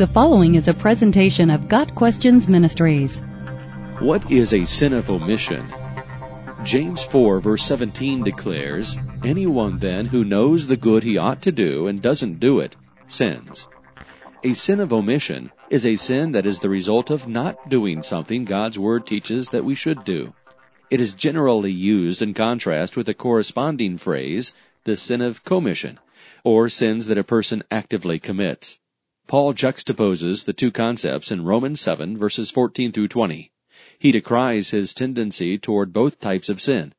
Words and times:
The 0.00 0.06
following 0.06 0.54
is 0.54 0.66
a 0.66 0.72
presentation 0.72 1.50
of 1.50 1.68
Got 1.68 1.94
Questions 1.94 2.48
Ministries. 2.48 3.20
What 3.98 4.30
is 4.32 4.54
a 4.54 4.64
sin 4.64 4.94
of 4.94 5.10
omission? 5.10 5.62
James 6.64 7.04
4 7.04 7.38
verse 7.40 7.62
17 7.64 8.24
declares, 8.24 8.96
Anyone 9.22 9.78
then 9.78 10.06
who 10.06 10.24
knows 10.24 10.66
the 10.66 10.78
good 10.78 11.02
he 11.02 11.18
ought 11.18 11.42
to 11.42 11.52
do 11.52 11.86
and 11.86 12.00
doesn't 12.00 12.40
do 12.40 12.60
it, 12.60 12.76
sins. 13.08 13.68
A 14.42 14.54
sin 14.54 14.80
of 14.80 14.90
omission 14.90 15.50
is 15.68 15.84
a 15.84 15.96
sin 15.96 16.32
that 16.32 16.46
is 16.46 16.60
the 16.60 16.70
result 16.70 17.10
of 17.10 17.28
not 17.28 17.68
doing 17.68 18.02
something 18.02 18.46
God's 18.46 18.78
Word 18.78 19.06
teaches 19.06 19.50
that 19.50 19.66
we 19.66 19.74
should 19.74 20.06
do. 20.06 20.32
It 20.88 21.02
is 21.02 21.12
generally 21.12 21.72
used 21.72 22.22
in 22.22 22.32
contrast 22.32 22.96
with 22.96 23.04
the 23.04 23.12
corresponding 23.12 23.98
phrase, 23.98 24.54
the 24.84 24.96
sin 24.96 25.20
of 25.20 25.44
commission, 25.44 25.98
or 26.42 26.70
sins 26.70 27.04
that 27.08 27.18
a 27.18 27.22
person 27.22 27.62
actively 27.70 28.18
commits. 28.18 28.80
Paul 29.30 29.54
juxtaposes 29.54 30.42
the 30.42 30.52
two 30.52 30.72
concepts 30.72 31.30
in 31.30 31.44
Romans 31.44 31.80
7 31.80 32.18
verses 32.18 32.50
14 32.50 32.90
through 32.90 33.06
20. 33.06 33.52
He 33.96 34.10
decries 34.10 34.70
his 34.70 34.92
tendency 34.92 35.56
toward 35.56 35.92
both 35.92 36.18
types 36.18 36.48
of 36.48 36.60
sin. 36.60 36.94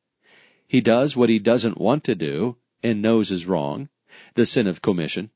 He 0.66 0.80
does 0.80 1.14
what 1.14 1.28
he 1.28 1.38
doesn't 1.38 1.76
want 1.76 2.04
to 2.04 2.14
do 2.14 2.56
and 2.82 3.02
knows 3.02 3.30
is 3.30 3.44
wrong, 3.44 3.90
the 4.34 4.46
sin 4.46 4.66
of 4.66 4.80
commission, 4.80 5.28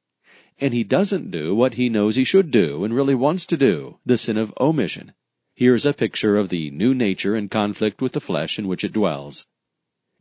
and 0.58 0.72
he 0.72 0.84
doesn't 0.84 1.30
do 1.30 1.54
what 1.54 1.74
he 1.74 1.90
knows 1.90 2.16
he 2.16 2.24
should 2.24 2.50
do 2.50 2.82
and 2.82 2.94
really 2.94 3.14
wants 3.14 3.44
to 3.44 3.58
do, 3.58 3.98
the 4.06 4.16
sin 4.16 4.38
of 4.38 4.54
omission. 4.58 5.12
Here's 5.54 5.84
a 5.84 5.92
picture 5.92 6.38
of 6.38 6.48
the 6.48 6.70
new 6.70 6.94
nature 6.94 7.36
in 7.36 7.50
conflict 7.50 8.00
with 8.00 8.12
the 8.12 8.22
flesh 8.22 8.58
in 8.58 8.68
which 8.68 8.84
it 8.84 8.94
dwells. 8.94 9.46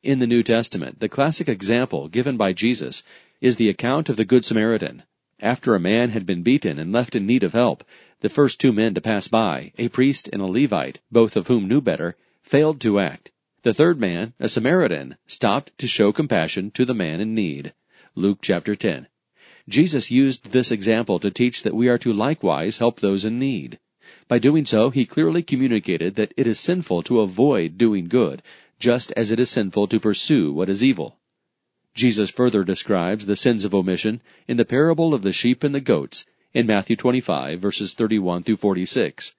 In 0.04 0.20
the 0.20 0.28
New 0.28 0.44
Testament, 0.44 1.00
the 1.00 1.08
classic 1.08 1.48
example 1.48 2.10
given 2.10 2.36
by 2.36 2.52
Jesus 2.52 3.02
is 3.40 3.56
the 3.56 3.70
account 3.70 4.10
of 4.10 4.18
the 4.18 4.26
Good 4.26 4.44
Samaritan, 4.44 5.04
after 5.42 5.76
a 5.76 5.80
man 5.80 6.12
had 6.12 6.26
been 6.26 6.44
beaten 6.44 6.80
and 6.80 6.94
left 6.94 7.14
in 7.14 7.26
need 7.26 7.44
of 7.44 7.52
help, 7.52 7.84
the 8.22 8.30
first 8.30 8.60
two 8.60 8.72
men 8.72 8.94
to 8.94 9.02
pass 9.02 9.28
by, 9.28 9.72
a 9.78 9.90
priest 9.90 10.30
and 10.32 10.42
a 10.42 10.46
Levite, 10.46 11.00
both 11.12 11.36
of 11.36 11.48
whom 11.48 11.68
knew 11.68 11.82
better, 11.82 12.16
failed 12.42 12.80
to 12.80 13.00
act. 13.00 13.32
The 13.64 13.74
third 13.74 14.00
man, 14.00 14.34
a 14.40 14.48
Samaritan, 14.48 15.18
stopped 15.28 15.78
to 15.80 15.88
show 15.88 16.14
compassion 16.14 16.72
to 16.72 16.86
the 16.86 16.94
man 16.94 17.20
in 17.20 17.36
need. 17.36 17.74
Luke 18.16 18.40
chapter 18.42 18.76
10. 18.76 19.08
Jesus 19.68 20.10
used 20.10 20.52
this 20.52 20.72
example 20.72 21.20
to 21.20 21.32
teach 21.32 21.64
that 21.64 21.76
we 21.76 21.90
are 21.90 21.98
to 21.98 22.14
likewise 22.14 22.78
help 22.78 23.00
those 23.00 23.26
in 23.26 23.38
need. 23.38 23.80
By 24.28 24.40
doing 24.40 24.66
so, 24.66 24.90
he 24.90 25.06
clearly 25.06 25.44
communicated 25.44 26.16
that 26.16 26.34
it 26.38 26.48
is 26.48 26.60
sinful 26.60 27.04
to 27.04 27.20
avoid 27.20 27.78
doing 27.78 28.08
good, 28.08 28.42
just 28.80 29.12
as 29.18 29.32
it 29.32 29.40
is 29.40 29.50
sinful 29.50 29.88
to 29.88 30.00
pursue 30.00 30.54
what 30.54 30.70
is 30.70 30.84
evil. 30.84 31.18
Jesus 31.96 32.30
further 32.30 32.66
describes 32.66 33.26
the 33.26 33.38
sins 33.38 33.64
of 33.64 33.74
omission 33.74 34.22
in 34.48 34.58
the 34.58 34.66
parable 34.66 35.14
of 35.14 35.22
the 35.22 35.32
sheep 35.32 35.64
and 35.64 35.74
the 35.74 35.80
goats 35.80 36.26
in 36.54 36.68
Matthew 36.68 36.98
25 36.98 37.60
verses 37.60 37.94
31 37.94 38.44
through 38.44 38.58
46. 38.58 39.34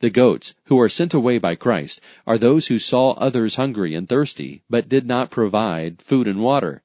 The 0.00 0.10
goats, 0.10 0.54
who 0.66 0.78
are 0.78 0.88
sent 0.88 1.12
away 1.12 1.38
by 1.38 1.54
Christ, 1.54 2.00
are 2.26 2.38
those 2.38 2.66
who 2.68 2.78
saw 2.78 3.12
others 3.12 3.56
hungry 3.56 3.94
and 3.94 4.08
thirsty, 4.08 4.62
but 4.70 4.88
did 4.88 5.06
not 5.06 5.30
provide 5.30 6.00
food 6.02 6.28
and 6.28 6.40
water. 6.40 6.82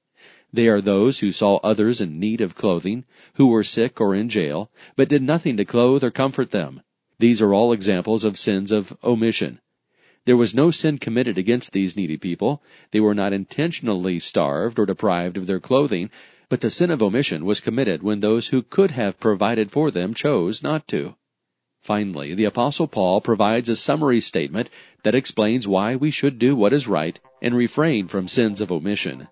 They 0.51 0.67
are 0.67 0.81
those 0.81 1.19
who 1.19 1.31
saw 1.31 1.57
others 1.57 1.99
in 1.99 2.19
need 2.19 2.39
of 2.39 2.55
clothing, 2.55 3.05
who 3.33 3.47
were 3.47 3.63
sick 3.63 3.99
or 3.99 4.15
in 4.15 4.29
jail, 4.29 4.71
but 4.95 5.09
did 5.09 5.21
nothing 5.21 5.57
to 5.57 5.65
clothe 5.65 6.03
or 6.03 6.11
comfort 6.11 6.51
them. 6.51 6.81
These 7.19 7.41
are 7.41 7.53
all 7.53 7.71
examples 7.71 8.23
of 8.23 8.39
sins 8.39 8.71
of 8.71 8.97
omission. 9.03 9.59
There 10.25 10.37
was 10.37 10.55
no 10.55 10.71
sin 10.71 10.99
committed 10.99 11.37
against 11.37 11.73
these 11.73 11.97
needy 11.97 12.17
people. 12.17 12.61
They 12.91 13.01
were 13.01 13.13
not 13.13 13.33
intentionally 13.33 14.19
starved 14.19 14.79
or 14.79 14.85
deprived 14.85 15.37
of 15.37 15.47
their 15.47 15.59
clothing, 15.59 16.09
but 16.47 16.61
the 16.61 16.69
sin 16.69 16.91
of 16.91 17.03
omission 17.03 17.43
was 17.43 17.59
committed 17.59 18.03
when 18.03 18.21
those 18.21 18.47
who 18.47 18.61
could 18.61 18.91
have 18.91 19.19
provided 19.19 19.69
for 19.69 19.91
them 19.91 20.13
chose 20.13 20.63
not 20.63 20.87
to. 20.87 21.15
Finally, 21.81 22.33
the 22.35 22.45
apostle 22.45 22.87
Paul 22.87 23.19
provides 23.19 23.67
a 23.67 23.75
summary 23.75 24.21
statement 24.21 24.69
that 25.03 25.15
explains 25.15 25.67
why 25.67 25.97
we 25.97 26.09
should 26.09 26.39
do 26.39 26.55
what 26.55 26.71
is 26.71 26.87
right 26.87 27.19
and 27.41 27.53
refrain 27.53 28.07
from 28.07 28.29
sins 28.29 28.61
of 28.61 28.71
omission. 28.71 29.27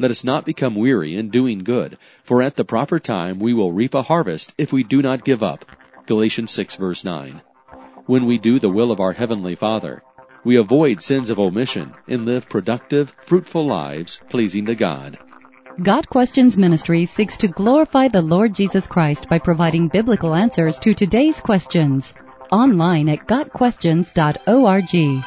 Let 0.00 0.10
us 0.10 0.24
not 0.24 0.44
become 0.44 0.74
weary 0.74 1.14
in 1.14 1.30
doing 1.30 1.60
good, 1.60 1.98
for 2.24 2.42
at 2.42 2.56
the 2.56 2.64
proper 2.64 2.98
time 2.98 3.38
we 3.38 3.54
will 3.54 3.72
reap 3.72 3.94
a 3.94 4.02
harvest 4.02 4.52
if 4.58 4.72
we 4.72 4.82
do 4.82 5.02
not 5.02 5.24
give 5.24 5.44
up. 5.44 5.64
Galatians 6.06 6.50
6 6.50 6.74
verse 6.74 7.04
9. 7.04 7.40
When 8.06 8.26
we 8.26 8.38
do 8.38 8.58
the 8.58 8.70
will 8.70 8.90
of 8.90 8.98
our 8.98 9.12
Heavenly 9.12 9.54
Father, 9.54 10.02
we 10.44 10.56
avoid 10.56 11.00
sins 11.02 11.30
of 11.30 11.38
omission 11.38 11.92
and 12.08 12.24
live 12.24 12.48
productive, 12.48 13.14
fruitful 13.22 13.66
lives 13.66 14.20
pleasing 14.28 14.66
to 14.66 14.74
God. 14.74 15.18
Got 15.82 16.08
Questions 16.08 16.58
Ministry 16.58 17.06
seeks 17.06 17.36
to 17.38 17.48
glorify 17.48 18.08
the 18.08 18.20
Lord 18.20 18.54
Jesus 18.54 18.86
Christ 18.86 19.28
by 19.28 19.38
providing 19.38 19.88
biblical 19.88 20.34
answers 20.34 20.78
to 20.80 20.92
today's 20.92 21.40
questions. 21.40 22.12
Online 22.50 23.08
at 23.08 23.26
GotQuestions.org. 23.26 25.24